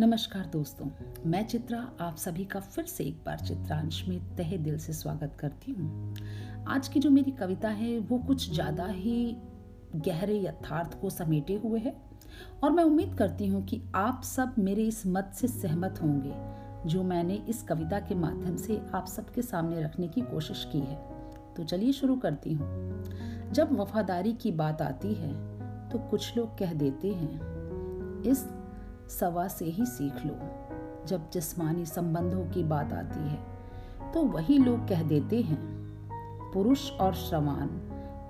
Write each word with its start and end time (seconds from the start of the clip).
नमस्कार 0.00 0.44
दोस्तों, 0.46 0.86
मैं 1.30 1.42
चित्रा, 1.46 1.78
आप 2.00 2.16
सभी 2.16 2.44
का 2.44 2.60
फिर 2.60 2.84
से 2.84 3.04
एक 3.04 3.16
बार 3.24 3.38
चित्रांश 3.38 4.02
में 4.08 4.18
तहे 4.36 4.58
दिल 4.58 4.78
से 4.78 4.92
स्वागत 4.92 5.36
करती 5.38 5.72
हूँ। 5.72 6.14
आज 6.68 6.86
की 6.88 7.00
जो 7.00 7.10
मेरी 7.10 7.30
कविता 7.30 7.68
है, 7.68 7.98
वो 7.98 8.18
कुछ 8.18 8.48
ज़्यादा 8.52 8.86
ही 8.86 9.36
गहरे 9.96 10.38
यथार्थ 10.38 10.98
को 11.00 11.10
समेटे 11.10 11.54
हुए 11.54 11.80
है 11.80 11.94
और 12.62 12.70
मैं 12.72 12.84
उम्मीद 12.84 13.14
करती 13.14 13.46
हूँ 13.46 13.62
कि 13.64 13.80
आप 13.94 14.22
सब 14.24 14.54
मेरे 14.58 14.84
इस 14.84 15.02
मत 15.06 15.32
से 15.34 15.48
सहमत 15.48 15.98
होंगे, 16.02 16.32
जो 16.88 17.02
मैंने 17.02 17.34
इस 17.48 17.62
कविता 17.62 17.98
के 18.00 18.14
माध्यम 18.14 18.56
से 18.56 18.80
आप 18.94 19.06
सबके 19.06 19.42
सामने 19.42 19.82
रखने 19.82 20.08
की 20.08 20.20
कोशिश 20.22 20.66
की 20.72 20.80
है। 20.80 20.96
तो 21.56 21.64
चलिए 21.64 21.92
शुरू 21.92 22.16
करती 22.16 22.52
हूँ। 22.52 23.52
जब 23.52 23.76
वफादारी 23.80 24.32
की 24.32 24.52
बात 24.52 24.82
आती 24.82 25.12
है 25.14 25.32
तो 25.90 25.98
कुछ 26.00 26.36
लोग 26.36 26.58
कह 26.58 26.72
देते 26.74 27.08
हैं, 27.10 28.22
इस 28.22 28.46
सवा 29.10 29.48
से 29.48 29.64
ही 29.64 29.86
सीख 29.86 30.26
लो। 30.26 30.36
जब 31.06 31.30
जिस्मानी 31.30 31.86
संबंधों 31.86 32.44
की 32.50 32.62
बात 32.64 32.92
आती 32.92 33.28
है 33.28 33.38
तो 34.12 34.22
वही 34.22 34.58
लोग 34.58 34.88
कह 34.88 35.02
देते 35.02 35.40
हैं, 35.40 35.58
पुरुष 36.54 36.90
और 36.92 37.14
श्रवान 37.14 37.68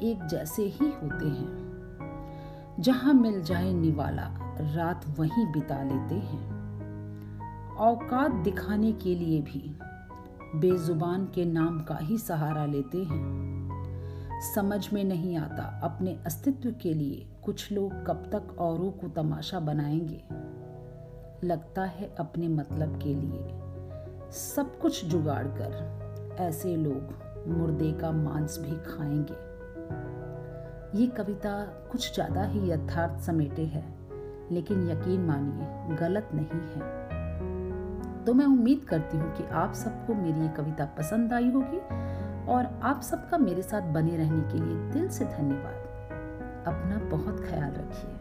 एक 0.02 0.26
जैसे 0.26 0.62
ही 0.62 0.86
होते 0.86 1.28
हैं। 1.28 1.60
जहाँ 2.80 3.14
मिल 3.14 3.42
जाए 3.42 3.72
निवाला, 3.72 4.26
रात 4.74 5.04
वहीं 5.18 5.52
बिता 5.52 5.82
लेते 5.82 6.14
हैं। 6.14 6.60
औकात 7.76 8.32
दिखाने 8.32 8.92
के 8.92 9.14
लिए 9.14 9.40
भी 9.42 9.78
बेजुबान 10.54 11.24
के 11.24 11.44
नाम 11.44 11.80
का 11.80 11.96
ही 11.96 12.18
सहारा 12.18 12.66
लेते 12.66 12.98
हैं। 12.98 13.20
समझ 14.54 14.92
में 14.92 15.04
नहीं 15.04 15.36
आता 15.36 15.80
अपने 15.82 16.18
अस्तित्व 16.26 16.74
के 16.82 16.94
लिए 16.94 17.26
कुछ 17.44 17.72
लोग 17.72 18.06
कब 18.06 18.30
तक 18.32 18.56
औरों 18.58 18.90
को 18.90 19.08
तमाशा 19.08 19.60
बनाएँगे। 19.60 20.49
लगता 21.44 21.84
है 21.84 22.14
अपने 22.18 22.48
मतलब 22.48 22.98
के 23.02 23.14
लिए। 23.14 24.30
सब 24.30 24.78
कुछ 24.78 25.04
जुगाड़ 25.04 25.46
कर 25.46 26.36
ऐसे 26.40 26.76
लोग 26.76 27.14
मुर्दे 27.48 27.92
का 27.92 28.10
मांस 28.10 28.58
भी 28.58 28.70
खाएँगे। 28.70 29.50
ये 31.00 31.06
कविता 31.06 31.64
कुछ 31.92 32.14
ज़्यादा 32.14 32.42
ही 32.42 32.70
यथार्थ 32.70 33.20
समेटे 33.20 33.64
है, 33.64 33.84
लेकिन 34.52 34.90
यकीन 34.90 35.20
मानिए, 35.20 35.96
गलत 35.96 36.28
नहीं 36.34 36.60
है। 36.60 37.08
तो 38.24 38.34
मैं 38.34 38.46
उम्मीद 38.46 38.84
करती 38.88 39.16
हूँ 39.16 39.36
कि 39.36 39.44
आप 39.44 39.72
सबको 39.72 40.14
मेरी 40.14 40.40
ये 40.40 40.48
कविता 40.48 40.84
पसंद 40.84 41.32
आई 41.32 41.50
होगी 41.50 41.78
और 42.52 42.80
आप 42.82 43.00
सबका 43.00 43.38
मेरे 43.38 43.62
साथ 43.62 43.82
बने 43.82 44.16
रहने 44.16 44.40
के 44.40 44.58
लिए 44.58 44.90
दिल 44.92 45.08
से 45.08 45.24
धन्यवाद। 45.24 45.88
अपना 46.66 46.98
बहुत 47.16 47.40
ख्याल 47.40 47.72
रखिए। 47.72 48.19